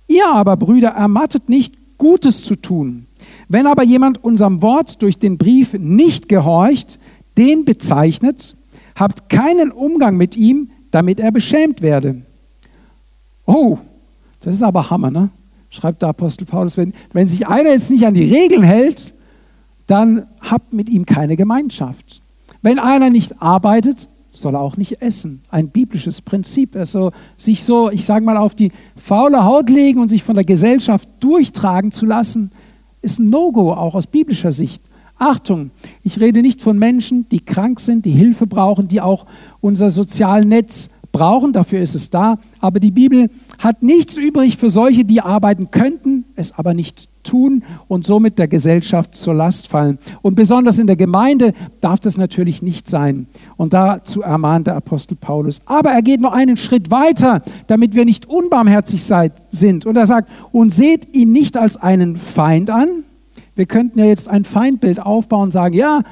[0.08, 3.06] Ihr aber, Brüder, ermattet nicht, Gutes zu tun.
[3.48, 6.98] Wenn aber jemand unserem Wort durch den Brief nicht gehorcht,
[7.38, 8.56] den bezeichnet,
[8.96, 12.22] habt keinen Umgang mit ihm, damit er beschämt werde.
[13.46, 13.78] Oh,
[14.40, 15.30] das ist aber Hammer, ne?
[15.72, 16.76] Schreibt der Apostel Paulus.
[16.76, 19.12] Wenn, wenn sich einer jetzt nicht an die Regeln hält,
[19.86, 22.22] dann habt mit ihm keine Gemeinschaft.
[22.60, 25.40] Wenn einer nicht arbeitet, soll er auch nicht essen.
[25.50, 26.76] Ein biblisches Prinzip.
[26.76, 30.44] Also sich so, ich sage mal, auf die faule Haut legen und sich von der
[30.44, 32.50] Gesellschaft durchtragen zu lassen,
[33.00, 34.82] ist ein No-Go, auch aus biblischer Sicht.
[35.18, 35.70] Achtung,
[36.02, 39.26] ich rede nicht von Menschen, die krank sind, die Hilfe brauchen, die auch
[39.60, 42.38] unser Sozialnetz brauchen, dafür ist es da.
[42.60, 43.30] Aber die Bibel
[43.62, 48.48] hat nichts übrig für solche, die arbeiten könnten, es aber nicht tun und somit der
[48.48, 50.00] Gesellschaft zur Last fallen.
[50.20, 53.28] Und besonders in der Gemeinde darf das natürlich nicht sein.
[53.56, 55.60] Und dazu ermahnt der Apostel Paulus.
[55.64, 59.04] Aber er geht noch einen Schritt weiter, damit wir nicht unbarmherzig
[59.52, 59.86] sind.
[59.86, 63.04] Und er sagt, und seht ihn nicht als einen Feind an.
[63.54, 66.02] Wir könnten ja jetzt ein Feindbild aufbauen und sagen, ja,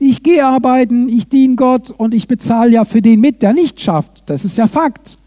[0.00, 3.80] ich gehe arbeiten, ich diene Gott und ich bezahle ja für den mit, der nicht
[3.80, 4.28] schafft.
[4.28, 5.18] Das ist ja Fakt.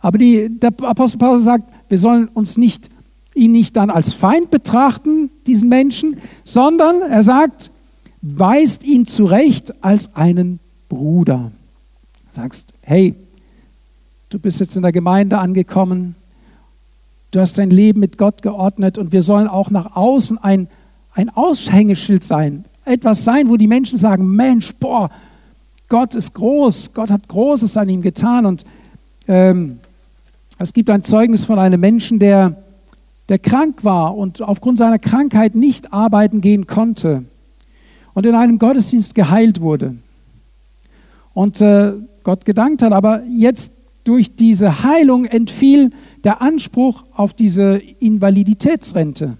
[0.00, 2.88] Aber die, der Apostel Paulus sagt, wir sollen uns nicht,
[3.34, 7.70] ihn nicht dann als Feind betrachten, diesen Menschen, sondern er sagt,
[8.22, 10.58] weist ihn zurecht als einen
[10.88, 11.52] Bruder.
[12.30, 13.14] Sagst, hey,
[14.30, 16.14] du bist jetzt in der Gemeinde angekommen,
[17.30, 20.68] du hast dein Leben mit Gott geordnet und wir sollen auch nach außen ein,
[21.14, 25.10] ein Aushängeschild sein etwas sein, wo die Menschen sagen, Mensch, boah,
[25.88, 28.46] Gott ist groß, Gott hat Großes an ihm getan.
[28.46, 28.64] Und
[29.28, 29.78] ähm,
[30.62, 32.54] es gibt ein Zeugnis von einem Menschen, der,
[33.30, 37.24] der krank war und aufgrund seiner Krankheit nicht arbeiten gehen konnte
[38.12, 39.96] und in einem Gottesdienst geheilt wurde.
[41.32, 41.94] Und äh,
[42.24, 43.72] Gott gedankt hat, aber jetzt
[44.04, 45.90] durch diese Heilung entfiel
[46.24, 49.38] der Anspruch auf diese Invaliditätsrente.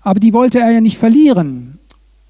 [0.00, 1.78] Aber die wollte er ja nicht verlieren.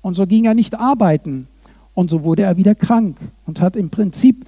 [0.03, 1.48] Und so ging er nicht arbeiten.
[1.94, 4.44] Und so wurde er wieder krank und hat im Prinzip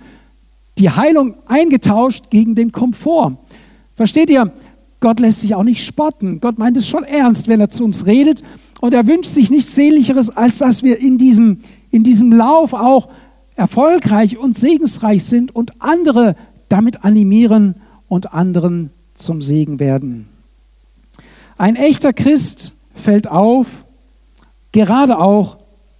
[0.81, 3.37] die Heilung eingetauscht gegen den Komfort.
[3.95, 4.53] Versteht ihr?
[5.01, 6.40] Gott lässt sich auch nicht spotten.
[6.40, 8.43] Gott meint es schon ernst, wenn er zu uns redet.
[8.81, 13.09] Und er wünscht sich nichts Sehnlicheres, als dass wir in diesem, in diesem Lauf auch
[13.55, 16.35] erfolgreich und segensreich sind und andere
[16.69, 17.75] damit animieren
[18.09, 20.29] und anderen zum Segen werden.
[21.59, 23.66] Ein echter Christ fällt auf,
[24.73, 25.59] gerade auch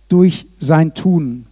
[0.09, 1.47] durch sein Tun.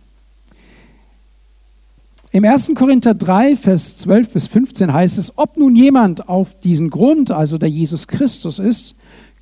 [2.31, 2.73] Im 1.
[2.75, 7.57] Korinther 3, Vers 12 bis 15 heißt es, ob nun jemand auf diesen Grund, also
[7.57, 8.95] der Jesus Christus ist,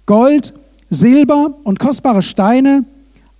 [0.06, 0.54] Gold,
[0.88, 2.84] Silber und kostbare Steine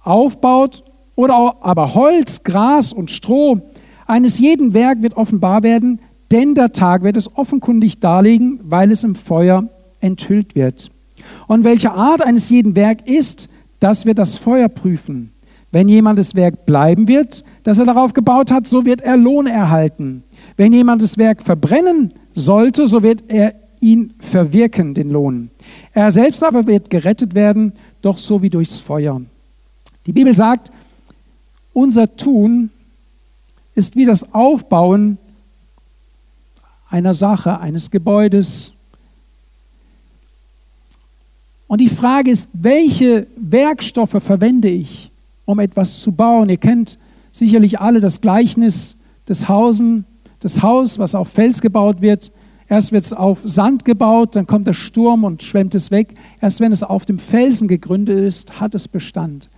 [0.01, 0.83] aufbaut
[1.15, 3.61] oder aber Holz, Gras und Stroh,
[4.09, 6.01] eines jeden Werk wird offenbar werden,
[6.33, 9.69] denn der Tag wird es offenkundig darlegen, weil es im Feuer
[10.01, 10.91] enthüllt wird.
[11.47, 15.31] Und welche Art eines jeden Werk ist, dass wir das Feuer prüfen.
[15.77, 19.47] Wenn jemand das Werk bleiben wird, das er darauf gebaut hat, so wird er Lohn
[19.47, 20.23] erhalten.
[20.57, 25.51] Wenn jemand das Werk verbrennen sollte, so wird er ihn verwirken, den Lohn.
[25.93, 29.21] Er selbst aber wird gerettet werden, doch so wie durchs Feuer.
[30.07, 30.73] Die Bibel sagt,
[31.75, 32.71] unser Tun
[33.75, 35.19] ist wie das Aufbauen
[36.89, 38.73] einer Sache, eines Gebäudes,
[41.67, 45.11] und die Frage ist, welche Werkstoffe verwende ich,
[45.47, 46.51] um etwas zu bauen?
[46.51, 46.99] Ihr kennt
[47.33, 50.05] sicherlich alle das Gleichnis des Hausen,
[50.41, 52.31] das Haus, was auf Fels gebaut wird.
[52.69, 56.15] Erst wird es auf Sand gebaut, dann kommt der Sturm und schwemmt es weg.
[56.41, 59.49] Erst wenn es auf dem Felsen gegründet ist, hat es Bestand.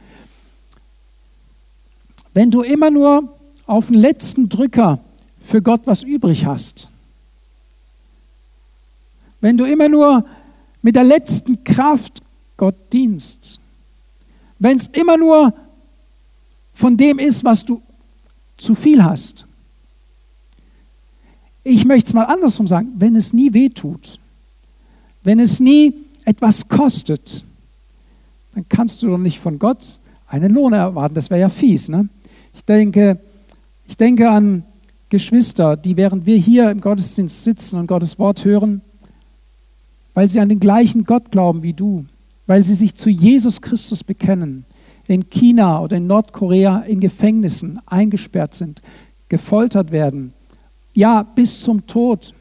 [2.35, 3.35] Wenn du immer nur
[3.67, 5.01] auf den letzten Drücker
[5.41, 6.91] für Gott was übrig hast,
[9.41, 10.25] wenn du immer nur
[10.83, 12.23] mit der letzten Kraft
[12.57, 13.61] Gott dienst.
[14.59, 15.55] Wenn es immer nur
[16.79, 17.83] von dem ist, was du
[18.57, 19.47] zu viel hast.
[21.65, 24.21] Ich möchte es mal andersrum sagen, wenn es nie weh tut,
[25.25, 25.93] wenn es nie
[26.25, 27.45] etwas kostet,
[28.55, 31.17] dann kannst du doch nicht von Gott einen Lohn erwarten.
[31.17, 31.89] Das wäre ja fies.
[31.89, 32.09] Ne?
[32.55, 33.19] Ich, denke,
[33.89, 34.63] ich denke an
[35.09, 38.83] Geschwister, die während wir hier im Gottesdienst sitzen und Gottes Wort hören,
[40.15, 42.05] weil sie an den gleichen Gott glauben wie du,
[42.47, 44.65] weil sie sich zu Jesus Christus bekennen,
[45.09, 48.83] in China oder in Nordkorea in Gefängnissen eingesperrt sind,
[49.29, 50.33] gefoltert werden,
[50.95, 52.35] ja bis zum Tod,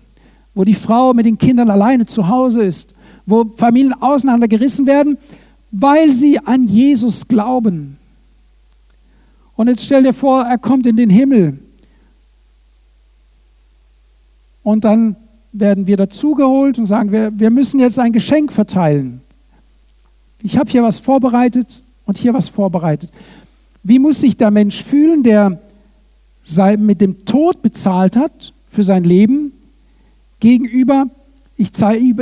[0.53, 2.93] wo die Frau mit den Kindern alleine zu Hause ist,
[3.25, 5.17] wo Familien auseinandergerissen werden,
[5.71, 7.97] weil sie an Jesus glauben.
[9.55, 11.57] Und jetzt stell dir vor, er kommt in den Himmel
[14.63, 15.15] und dann
[15.53, 19.21] werden wir dazugeholt und sagen, wir, wir müssen jetzt ein Geschenk verteilen.
[20.43, 23.11] Ich habe hier was vorbereitet und hier was vorbereitet.
[23.83, 25.61] Wie muss sich der Mensch fühlen, der
[26.77, 29.51] mit dem Tod bezahlt hat für sein Leben,
[30.39, 31.07] gegenüber,
[31.57, 31.71] ich,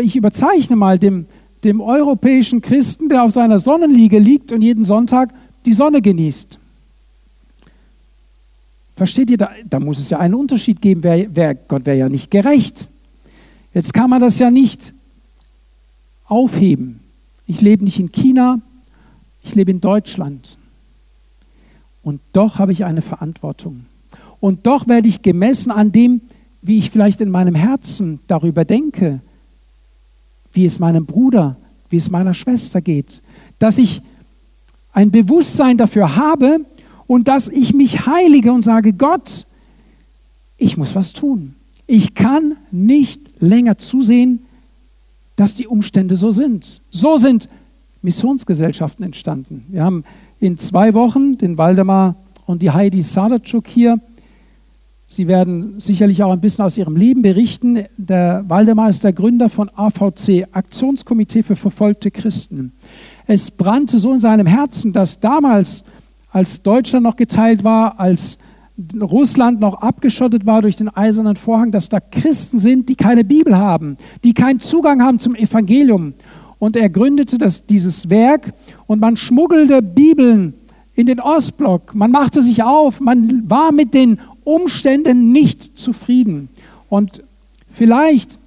[0.02, 1.28] ich überzeichne mal dem,
[1.63, 5.34] dem europäischen Christen, der auf seiner Sonnenliege liegt und jeden Sonntag
[5.65, 6.60] die Sonne genießt.
[8.95, 11.04] Versteht ihr, da, da muss es ja einen Unterschied geben.
[11.04, 12.89] Wer, wer, Gott wäre ja nicht gerecht.
[13.74, 14.93] Jetzt kann man das ja nicht
[16.26, 17.02] aufheben.
[17.45, 18.62] Ich lebe nicht in China,
[19.46, 20.58] ich lebe in Deutschland.
[22.04, 23.86] Und doch habe ich eine Verantwortung.
[24.40, 26.22] Und doch werde ich gemessen an dem,
[26.62, 29.22] wie ich vielleicht in meinem Herzen darüber denke,
[30.52, 31.58] wie es meinem Bruder,
[31.90, 33.22] wie es meiner Schwester geht.
[33.60, 34.02] Dass ich
[34.94, 36.60] ein Bewusstsein dafür habe
[37.08, 39.46] und dass ich mich heilige und sage, Gott,
[40.58, 41.56] ich muss was tun.
[41.86, 44.46] Ich kann nicht länger zusehen,
[45.36, 46.82] dass die Umstände so sind.
[46.90, 47.50] So sind
[48.06, 49.65] Missionsgesellschaften entstanden.
[49.68, 50.06] Wir haben
[50.39, 52.15] in zwei Wochen den Waldemar
[52.46, 54.00] und die Heidi Sadatschuk hier
[55.08, 57.86] Sie werden sicherlich auch ein bisschen aus ihrem Leben berichten.
[57.96, 62.74] Der Waldemar ist der Gründer von AVC, Aktionskomitee für verfolgte Christen.
[63.28, 65.84] Es brannte so in seinem Herzen, dass damals,
[66.32, 68.39] als Deutschland noch geteilt war, als
[69.00, 73.56] Russland noch abgeschottet war durch den eisernen Vorhang, dass da Christen sind, die keine Bibel
[73.56, 76.15] haben, die keinen Zugang haben zum Evangelium.
[76.60, 78.54] Und er gründete das, dieses Werk
[78.88, 80.54] und man schmuggelte Bibeln
[80.96, 81.94] in den Ostblock.
[81.94, 86.50] Man machte sich auf, man war mit den Umständen nicht zufrieden.
[86.89, 87.24] Und
[87.70, 88.39] vielleicht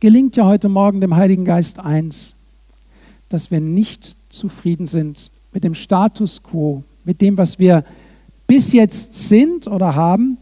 [0.00, 2.34] gelingt ja heute Morgen dem Heiligen Geist eins,
[3.28, 7.84] dass wir nicht zufrieden sind mit dem Status quo, mit dem, was wir
[8.46, 10.38] bis jetzt sind oder haben.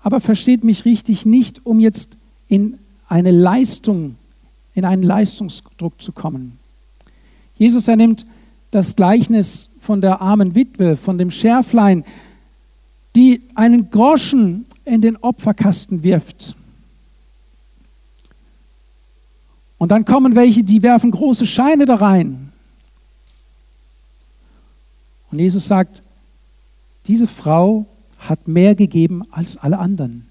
[0.00, 2.78] Aber versteht mich richtig, nicht um jetzt in
[3.08, 4.16] eine Leistung,
[4.78, 6.58] in einen Leistungsdruck zu kommen.
[7.56, 8.24] Jesus, er nimmt
[8.70, 12.04] das Gleichnis von der armen Witwe, von dem Schärflein,
[13.16, 16.54] die einen Groschen in den Opferkasten wirft.
[19.78, 22.52] Und dann kommen welche, die werfen große Scheine da rein.
[25.30, 26.02] Und Jesus sagt,
[27.06, 27.86] diese Frau
[28.18, 30.27] hat mehr gegeben als alle anderen.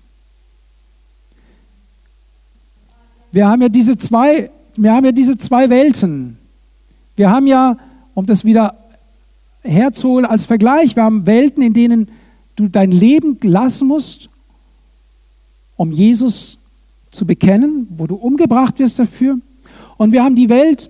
[3.31, 6.37] Wir haben ja diese zwei, wir haben ja diese zwei Welten.
[7.15, 7.77] Wir haben ja,
[8.13, 8.75] um das wieder
[9.61, 12.09] herzuholen als Vergleich, wir haben Welten, in denen
[12.55, 14.29] du dein Leben lassen musst,
[15.75, 16.57] um Jesus
[17.11, 19.39] zu bekennen, wo du umgebracht wirst dafür.
[19.97, 20.89] Und wir haben die Welt,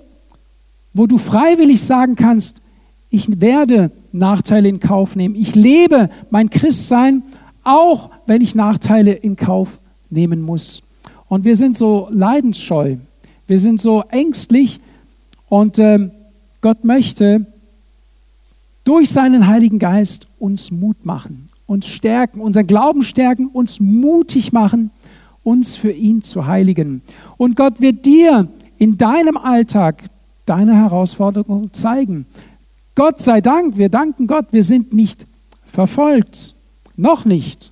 [0.93, 2.61] wo du freiwillig sagen kannst,
[3.09, 5.35] ich werde Nachteile in Kauf nehmen.
[5.35, 7.23] Ich lebe mein Christsein,
[7.63, 10.83] auch wenn ich Nachteile in Kauf nehmen muss.
[11.27, 12.97] Und wir sind so leidensscheu,
[13.47, 14.79] wir sind so ängstlich
[15.49, 16.09] und äh,
[16.61, 17.45] Gott möchte
[18.83, 24.89] durch seinen Heiligen Geist uns Mut machen uns stärken, unseren Glauben stärken, uns mutig machen,
[25.43, 27.01] uns für ihn zu heiligen.
[27.35, 28.47] Und Gott wird dir
[28.79, 30.03] in deinem Alltag
[30.45, 32.25] deine Herausforderungen zeigen.
[32.95, 35.27] Gott sei Dank, wir danken Gott, wir sind nicht
[35.65, 36.55] verfolgt.
[36.95, 37.71] Noch nicht.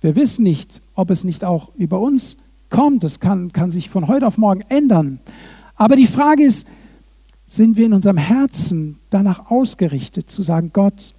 [0.00, 2.38] Wir wissen nicht, ob es nicht auch über uns
[2.70, 3.04] kommt.
[3.04, 5.20] Das kann, kann sich von heute auf morgen ändern.
[5.76, 6.66] Aber die Frage ist,
[7.46, 11.14] sind wir in unserem Herzen danach ausgerichtet, zu sagen, Gott,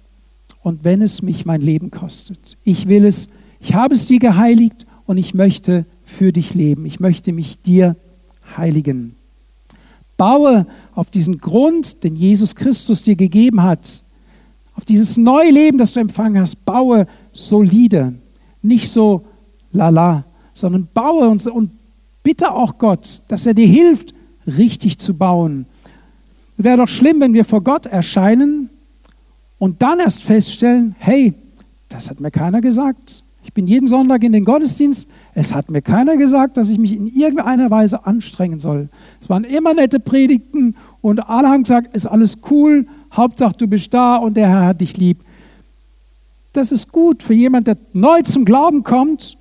[0.62, 2.56] und wenn es mich mein Leben kostet.
[2.64, 3.28] Ich will es,
[3.60, 6.86] ich habe es dir geheiligt und ich möchte für dich leben.
[6.86, 7.96] Ich möchte mich dir
[8.56, 9.16] heiligen.
[10.16, 14.04] Baue auf diesen Grund, den Jesus Christus dir gegeben hat,
[14.76, 18.14] auf dieses neue Leben, das du empfangen hast, baue solide,
[18.62, 19.24] nicht so
[19.72, 21.70] lala, sondern baue und, und
[22.22, 24.14] bitte auch Gott, dass er dir hilft,
[24.46, 25.66] richtig zu bauen.
[26.58, 28.70] Es wäre doch schlimm, wenn wir vor Gott erscheinen
[29.58, 31.34] und dann erst feststellen, hey,
[31.88, 33.24] das hat mir keiner gesagt.
[33.42, 35.08] Ich bin jeden Sonntag in den Gottesdienst.
[35.34, 38.88] Es hat mir keiner gesagt, dass ich mich in irgendeiner Weise anstrengen soll.
[39.20, 43.92] Es waren immer nette Predigten und alle haben gesagt, ist alles cool, Hauptsache du bist
[43.94, 45.24] da und der Herr hat dich lieb.
[46.52, 49.36] Das ist gut für jemanden, der neu zum Glauben kommt.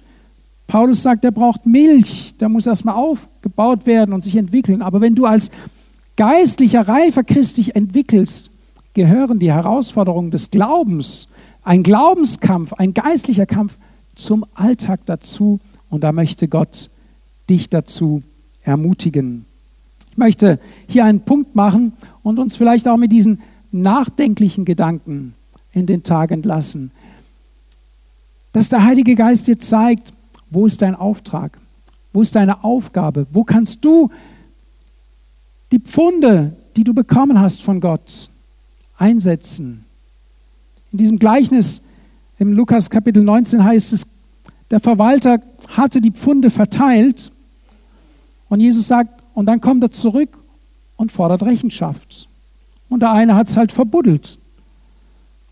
[0.69, 4.83] Paulus sagt, er braucht Milch, der muss erstmal aufgebaut werden und sich entwickeln.
[4.83, 5.49] Aber wenn du als
[6.15, 8.51] geistlicher, reifer Christ dich entwickelst,
[8.93, 11.27] gehören die Herausforderungen des Glaubens,
[11.63, 13.79] ein Glaubenskampf, ein geistlicher Kampf
[14.13, 15.59] zum Alltag dazu.
[15.89, 16.91] Und da möchte Gott
[17.49, 18.21] dich dazu
[18.61, 19.45] ermutigen.
[20.11, 23.41] Ich möchte hier einen Punkt machen und uns vielleicht auch mit diesen
[23.71, 25.33] nachdenklichen Gedanken
[25.71, 26.91] in den Tag entlassen.
[28.51, 30.13] Dass der Heilige Geist dir zeigt,
[30.49, 31.59] wo ist dein Auftrag?
[32.13, 33.27] Wo ist deine Aufgabe?
[33.31, 34.09] Wo kannst du
[35.71, 38.29] die Pfunde, die du bekommen hast von Gott,
[38.97, 39.85] einsetzen.
[40.91, 41.81] In diesem Gleichnis
[42.37, 44.07] im Lukas Kapitel 19 heißt es,
[44.71, 47.31] der Verwalter hatte die Pfunde verteilt
[48.49, 50.37] und Jesus sagt, und dann kommt er zurück
[50.95, 52.27] und fordert Rechenschaft.
[52.89, 54.37] Und der eine hat es halt verbuddelt.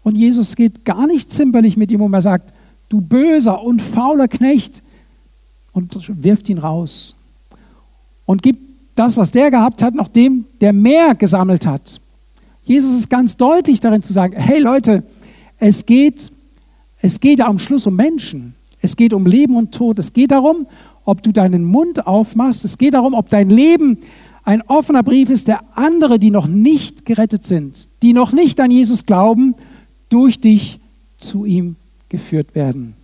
[0.03, 2.13] Und Jesus geht gar nicht zimperlich mit ihm um.
[2.13, 2.53] Er sagt,
[2.89, 4.81] du böser und fauler Knecht,
[5.77, 7.15] und wirft ihn raus.
[8.25, 8.59] Und gibt
[8.95, 12.01] das, was der gehabt hat, noch dem, der mehr gesammelt hat.
[12.63, 15.03] Jesus ist ganz deutlich darin zu sagen, hey Leute,
[15.59, 16.31] es geht,
[16.99, 18.55] es geht am Schluss um Menschen.
[18.81, 19.99] Es geht um Leben und Tod.
[19.99, 20.67] Es geht darum,
[21.05, 22.65] ob du deinen Mund aufmachst.
[22.65, 23.99] Es geht darum, ob dein Leben
[24.43, 28.71] ein offener Brief ist, der andere, die noch nicht gerettet sind, die noch nicht an
[28.71, 29.55] Jesus glauben,
[30.09, 30.79] durch dich
[31.17, 31.75] zu ihm
[32.09, 32.95] geführt werden.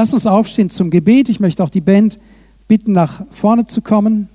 [0.00, 1.28] Lass uns aufstehen zum Gebet.
[1.28, 2.18] Ich möchte auch die Band
[2.68, 4.30] bitten, nach vorne zu kommen.